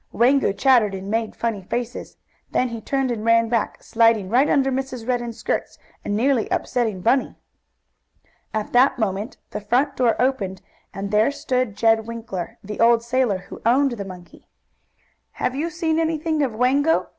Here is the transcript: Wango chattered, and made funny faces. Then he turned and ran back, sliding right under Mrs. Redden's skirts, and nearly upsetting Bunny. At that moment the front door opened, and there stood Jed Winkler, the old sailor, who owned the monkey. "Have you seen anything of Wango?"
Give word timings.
Wango 0.11 0.51
chattered, 0.51 0.95
and 0.95 1.11
made 1.11 1.35
funny 1.35 1.61
faces. 1.61 2.17
Then 2.49 2.69
he 2.69 2.81
turned 2.81 3.11
and 3.11 3.23
ran 3.23 3.49
back, 3.49 3.83
sliding 3.83 4.29
right 4.29 4.49
under 4.49 4.71
Mrs. 4.71 5.07
Redden's 5.07 5.37
skirts, 5.37 5.77
and 6.03 6.15
nearly 6.17 6.49
upsetting 6.49 7.01
Bunny. 7.01 7.35
At 8.51 8.73
that 8.73 8.97
moment 8.97 9.37
the 9.51 9.61
front 9.61 9.95
door 9.97 10.15
opened, 10.19 10.63
and 10.91 11.11
there 11.11 11.29
stood 11.29 11.77
Jed 11.77 12.07
Winkler, 12.07 12.57
the 12.63 12.79
old 12.79 13.03
sailor, 13.03 13.37
who 13.49 13.61
owned 13.63 13.91
the 13.91 14.03
monkey. 14.05 14.47
"Have 15.33 15.53
you 15.53 15.69
seen 15.69 15.99
anything 15.99 16.41
of 16.41 16.55
Wango?" 16.55 17.09